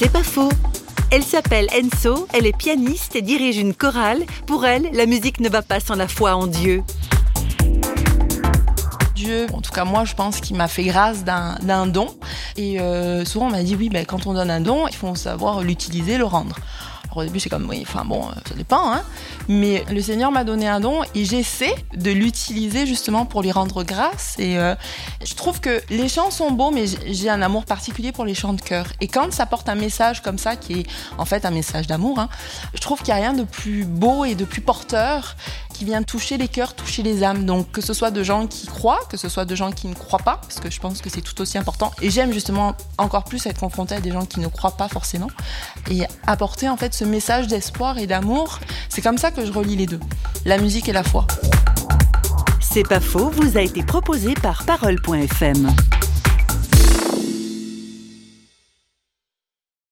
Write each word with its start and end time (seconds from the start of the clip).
C'est 0.00 0.12
pas 0.12 0.22
faux. 0.22 0.52
Elle 1.10 1.24
s'appelle 1.24 1.66
Enso, 1.74 2.28
elle 2.32 2.46
est 2.46 2.56
pianiste 2.56 3.16
et 3.16 3.22
dirige 3.22 3.56
une 3.56 3.74
chorale. 3.74 4.24
Pour 4.46 4.64
elle, 4.64 4.88
la 4.92 5.06
musique 5.06 5.40
ne 5.40 5.48
va 5.48 5.60
pas 5.60 5.80
sans 5.80 5.96
la 5.96 6.06
foi 6.06 6.36
en 6.36 6.46
Dieu. 6.46 6.84
Dieu, 9.16 9.48
en 9.52 9.60
tout 9.60 9.72
cas 9.72 9.84
moi 9.84 10.04
je 10.04 10.14
pense 10.14 10.40
qu'il 10.40 10.56
m'a 10.56 10.68
fait 10.68 10.84
grâce 10.84 11.24
d'un 11.24 11.86
don. 11.88 12.16
Et 12.58 12.80
euh, 12.80 13.24
souvent 13.24 13.46
on 13.46 13.50
m'a 13.50 13.62
dit 13.62 13.76
oui, 13.76 13.88
quand 14.06 14.26
on 14.26 14.34
donne 14.34 14.50
un 14.50 14.60
don, 14.60 14.88
il 14.88 14.94
faut 14.94 15.14
savoir 15.14 15.62
l'utiliser, 15.62 16.18
le 16.18 16.24
rendre. 16.24 16.56
Alors 17.04 17.18
au 17.18 17.24
début 17.24 17.40
c'est 17.40 17.48
comme 17.48 17.66
oui, 17.68 17.84
enfin 17.86 18.04
bon, 18.04 18.26
euh, 18.26 18.32
ça 18.46 18.54
dépend, 18.54 18.92
hein. 18.92 19.02
Mais 19.48 19.84
le 19.90 20.02
Seigneur 20.02 20.30
m'a 20.30 20.44
donné 20.44 20.68
un 20.68 20.80
don 20.80 21.02
et 21.14 21.24
j'essaie 21.24 21.74
de 21.94 22.10
l'utiliser 22.10 22.84
justement 22.84 23.24
pour 23.24 23.42
lui 23.42 23.52
rendre 23.52 23.84
grâce. 23.84 24.34
Et 24.38 24.58
euh, 24.58 24.74
je 25.24 25.34
trouve 25.34 25.60
que 25.60 25.80
les 25.88 26.08
chants 26.08 26.30
sont 26.30 26.50
beaux, 26.50 26.70
mais 26.70 26.84
j'ai 27.06 27.30
un 27.30 27.40
amour 27.40 27.64
particulier 27.64 28.10
pour 28.10 28.24
les 28.24 28.34
chants 28.34 28.52
de 28.52 28.60
cœur. 28.60 28.88
Et 29.00 29.06
quand 29.06 29.32
ça 29.32 29.46
porte 29.46 29.68
un 29.68 29.76
message 29.76 30.20
comme 30.20 30.36
ça, 30.36 30.56
qui 30.56 30.80
est 30.80 30.86
en 31.16 31.24
fait 31.24 31.46
un 31.46 31.50
message 31.50 31.86
d'amour, 31.86 32.18
hein, 32.18 32.28
je 32.74 32.80
trouve 32.80 32.98
qu'il 32.98 33.14
n'y 33.14 33.20
a 33.20 33.22
rien 33.22 33.32
de 33.32 33.44
plus 33.44 33.84
beau 33.84 34.24
et 34.24 34.34
de 34.34 34.44
plus 34.44 34.60
porteur 34.60 35.36
qui 35.78 35.84
vient 35.84 36.02
toucher 36.02 36.38
les 36.38 36.48
cœurs, 36.48 36.74
toucher 36.74 37.04
les 37.04 37.22
âmes. 37.22 37.44
Donc 37.44 37.70
que 37.70 37.80
ce 37.80 37.94
soit 37.94 38.10
de 38.10 38.24
gens 38.24 38.48
qui 38.48 38.66
croient, 38.66 39.00
que 39.08 39.16
ce 39.16 39.28
soit 39.28 39.44
de 39.44 39.54
gens 39.54 39.70
qui 39.70 39.86
ne 39.86 39.94
croient 39.94 40.18
pas, 40.18 40.40
parce 40.42 40.58
que 40.58 40.70
je 40.70 40.80
pense 40.80 41.00
que 41.00 41.08
c'est 41.08 41.20
tout 41.20 41.40
aussi 41.40 41.56
important. 41.56 41.92
Et 42.02 42.10
j'aime 42.10 42.32
justement 42.32 42.74
encore 42.98 43.22
plus 43.22 43.46
être 43.46 43.60
confrontée 43.60 43.94
à 43.94 44.00
des 44.00 44.10
gens 44.10 44.26
qui 44.26 44.40
ne 44.40 44.48
croient 44.48 44.76
pas 44.76 44.88
forcément 44.88 45.28
et 45.88 46.02
apporter 46.26 46.68
en 46.68 46.76
fait 46.76 46.94
ce 46.94 47.04
message 47.04 47.46
d'espoir 47.46 47.98
et 47.98 48.08
d'amour. 48.08 48.58
C'est 48.88 49.02
comme 49.02 49.18
ça 49.18 49.30
que 49.30 49.46
je 49.46 49.52
relie 49.52 49.76
les 49.76 49.86
deux, 49.86 50.00
la 50.44 50.58
musique 50.58 50.88
et 50.88 50.92
la 50.92 51.04
foi. 51.04 51.26
C'est 52.60 52.86
pas 52.86 53.00
faux, 53.00 53.30
vous 53.30 53.56
a 53.56 53.60
été 53.60 53.84
proposé 53.84 54.34
par 54.34 54.64
parole.fm. 54.64 55.68